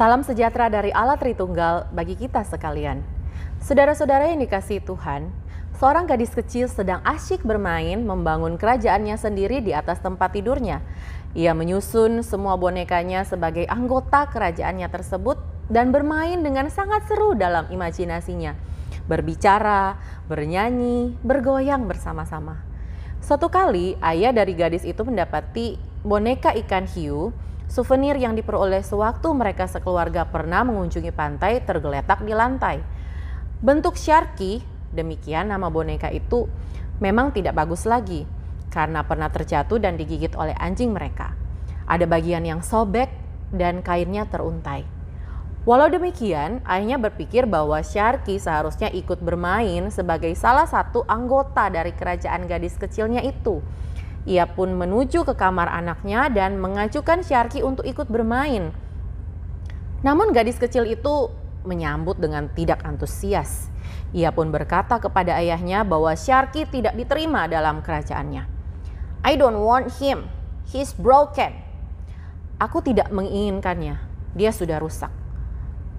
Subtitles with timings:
[0.00, 3.04] Salam sejahtera dari Allah Tritunggal bagi kita sekalian.
[3.60, 5.28] Saudara-saudara yang dikasih Tuhan,
[5.76, 10.80] seorang gadis kecil sedang asyik bermain membangun kerajaannya sendiri di atas tempat tidurnya.
[11.36, 15.36] Ia menyusun semua bonekanya sebagai anggota kerajaannya tersebut
[15.68, 18.56] dan bermain dengan sangat seru dalam imajinasinya.
[19.04, 20.00] Berbicara,
[20.32, 22.56] bernyanyi, bergoyang bersama-sama.
[23.20, 27.36] Suatu kali, ayah dari gadis itu mendapati boneka ikan hiu
[27.70, 32.82] Souvenir yang diperoleh sewaktu mereka sekeluarga pernah mengunjungi pantai tergeletak di lantai.
[33.62, 34.58] Bentuk Sharky,
[34.90, 36.50] demikian nama boneka itu,
[36.98, 38.26] memang tidak bagus lagi
[38.74, 41.38] karena pernah terjatuh dan digigit oleh anjing mereka.
[41.86, 43.06] Ada bagian yang sobek
[43.54, 44.82] dan kainnya teruntai.
[45.62, 52.50] Walau demikian, ayahnya berpikir bahwa Sharky seharusnya ikut bermain sebagai salah satu anggota dari kerajaan
[52.50, 53.62] gadis kecilnya itu.
[54.28, 58.68] Ia pun menuju ke kamar anaknya dan mengajukan Syarki untuk ikut bermain.
[60.04, 61.32] Namun gadis kecil itu
[61.64, 63.72] menyambut dengan tidak antusias.
[64.12, 68.44] Ia pun berkata kepada ayahnya bahwa Syarki tidak diterima dalam kerajaannya.
[69.24, 70.28] I don't want him,
[70.68, 71.56] he's broken.
[72.60, 73.96] Aku tidak menginginkannya,
[74.36, 75.12] dia sudah rusak.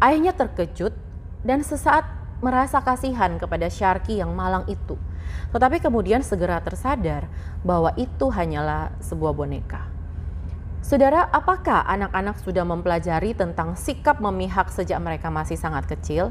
[0.00, 0.92] Ayahnya terkejut
[1.44, 2.04] dan sesaat
[2.40, 4.96] merasa kasihan kepada Syarki yang malang itu
[5.50, 7.30] tetapi kemudian segera tersadar
[7.62, 9.86] bahwa itu hanyalah sebuah boneka.
[10.86, 16.30] Saudara, apakah anak-anak sudah mempelajari tentang sikap memihak sejak mereka masih sangat kecil?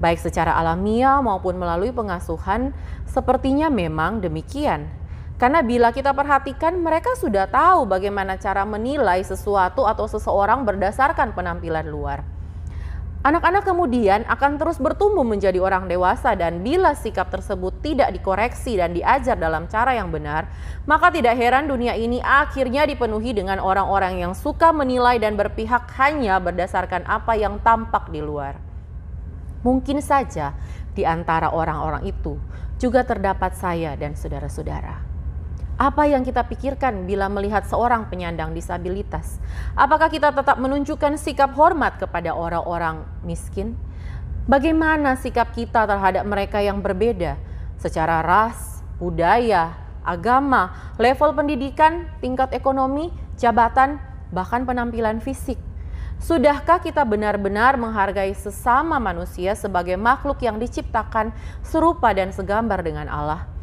[0.00, 2.72] Baik secara alamiah maupun melalui pengasuhan,
[3.04, 4.88] sepertinya memang demikian.
[5.36, 11.86] Karena bila kita perhatikan, mereka sudah tahu bagaimana cara menilai sesuatu atau seseorang berdasarkan penampilan
[11.86, 12.37] luar.
[13.28, 18.96] Anak-anak kemudian akan terus bertumbuh menjadi orang dewasa dan bila sikap tersebut tidak dikoreksi dan
[18.96, 20.48] diajar dalam cara yang benar,
[20.88, 26.40] maka tidak heran dunia ini akhirnya dipenuhi dengan orang-orang yang suka menilai dan berpihak hanya
[26.40, 28.56] berdasarkan apa yang tampak di luar.
[29.60, 30.56] Mungkin saja
[30.96, 32.40] di antara orang-orang itu
[32.80, 35.07] juga terdapat saya dan saudara-saudara.
[35.78, 39.38] Apa yang kita pikirkan bila melihat seorang penyandang disabilitas?
[39.78, 43.78] Apakah kita tetap menunjukkan sikap hormat kepada orang-orang miskin?
[44.50, 47.38] Bagaimana sikap kita terhadap mereka yang berbeda
[47.78, 54.02] secara ras, budaya, agama, level pendidikan, tingkat ekonomi, jabatan,
[54.34, 55.62] bahkan penampilan fisik?
[56.18, 61.30] Sudahkah kita benar-benar menghargai sesama manusia sebagai makhluk yang diciptakan
[61.62, 63.57] serupa dan segambar dengan Allah?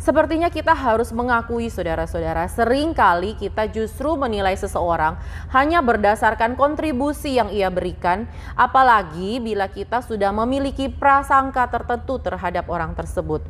[0.00, 5.20] Sepertinya kita harus mengakui saudara-saudara, sering kali kita justru menilai seseorang
[5.52, 8.24] hanya berdasarkan kontribusi yang ia berikan,
[8.56, 13.44] apalagi bila kita sudah memiliki prasangka tertentu terhadap orang tersebut.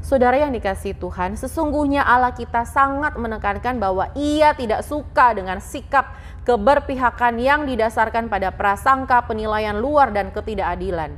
[0.00, 6.16] Saudara yang dikasih Tuhan, sesungguhnya Allah kita sangat menekankan bahwa ia tidak suka dengan sikap
[6.48, 11.12] keberpihakan yang didasarkan pada prasangka penilaian luar dan ketidakadilan.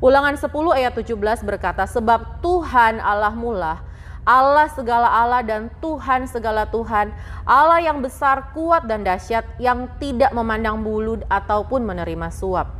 [0.00, 0.48] Ulangan 10
[0.80, 3.87] ayat 17 berkata, sebab Tuhan Allah mulah
[4.28, 7.16] Allah segala Allah dan Tuhan segala Tuhan,
[7.48, 12.76] Allah yang besar, kuat dan dahsyat yang tidak memandang bulu ataupun menerima suap.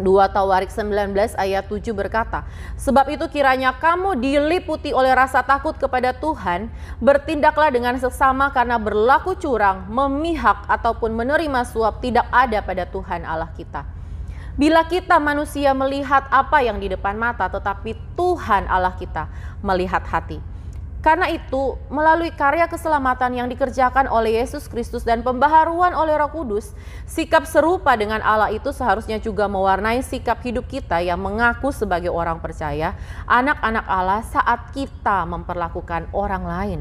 [0.00, 2.48] 2 Tawarik 19 ayat 7 berkata,
[2.80, 6.72] Sebab itu kiranya kamu diliputi oleh rasa takut kepada Tuhan,
[7.04, 13.52] bertindaklah dengan sesama karena berlaku curang, memihak ataupun menerima suap tidak ada pada Tuhan Allah
[13.52, 13.84] kita.
[14.56, 19.28] Bila kita manusia melihat apa yang di depan mata, tetapi Tuhan Allah kita
[19.60, 20.51] melihat hati.
[21.02, 26.78] Karena itu, melalui karya keselamatan yang dikerjakan oleh Yesus Kristus dan pembaharuan oleh Roh Kudus,
[27.10, 32.38] sikap serupa dengan Allah itu seharusnya juga mewarnai sikap hidup kita yang mengaku sebagai orang
[32.38, 32.94] percaya,
[33.26, 36.80] anak-anak Allah saat kita memperlakukan orang lain.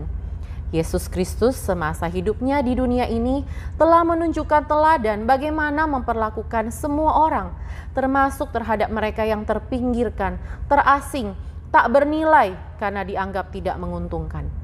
[0.69, 3.43] Yesus Kristus semasa hidupnya di dunia ini
[3.75, 7.57] telah menunjukkan teladan bagaimana memperlakukan semua orang,
[7.97, 10.39] termasuk terhadap mereka yang terpinggirkan,
[10.71, 11.35] terasing,
[11.71, 14.61] tak bernilai karena dianggap tidak menguntungkan.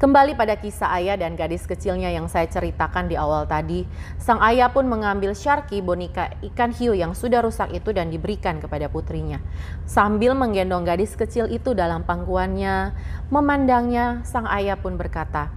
[0.00, 3.84] Kembali pada kisah ayah dan gadis kecilnya yang saya ceritakan di awal tadi,
[4.16, 8.88] sang ayah pun mengambil Sharky boneka ikan hiu yang sudah rusak itu dan diberikan kepada
[8.88, 9.44] putrinya.
[9.84, 12.96] Sambil menggendong gadis kecil itu dalam pangkuannya,
[13.28, 15.52] memandangnya, sang ayah pun berkata,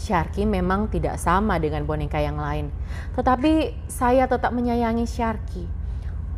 [0.00, 2.72] Sharky memang tidak sama dengan boneka yang lain,
[3.12, 5.81] tetapi saya tetap menyayangi Sharky.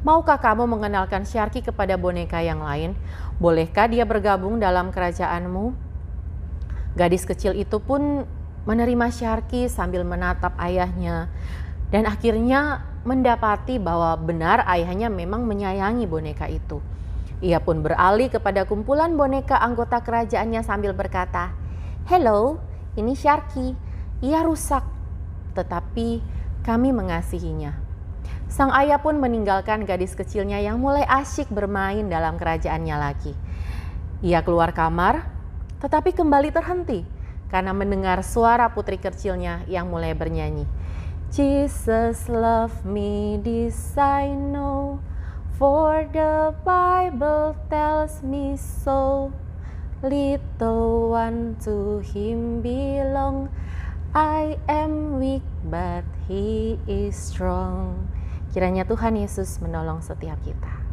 [0.04, 2.92] Maukah kamu mengenalkan Sharky kepada boneka yang lain?
[3.40, 5.72] Bolehkah dia bergabung dalam kerajaanmu?
[6.92, 8.28] Gadis kecil itu pun
[8.68, 11.32] menerima Syarki sambil menatap ayahnya
[11.88, 16.84] dan akhirnya mendapati bahwa benar ayahnya memang menyayangi boneka itu.
[17.40, 21.56] Ia pun beralih kepada kumpulan boneka anggota kerajaannya sambil berkata,
[22.12, 22.60] "Hello,
[23.00, 23.72] ini Syarki.
[24.20, 24.84] Ia rusak,
[25.56, 26.20] tetapi
[26.60, 27.83] kami mengasihinya.
[28.48, 33.32] Sang ayah pun meninggalkan gadis kecilnya yang mulai asyik bermain dalam kerajaannya lagi.
[34.24, 35.26] Ia keluar kamar,
[35.84, 37.04] tetapi kembali terhenti
[37.52, 40.64] karena mendengar suara putri kecilnya yang mulai bernyanyi.
[41.34, 45.02] Jesus love me, this I know,
[45.58, 49.34] for the Bible tells me so.
[49.98, 53.50] Little one to him belong,
[54.14, 58.13] I am weak but he is strong.
[58.54, 60.83] Kiranya Tuhan Yesus menolong setiap kita.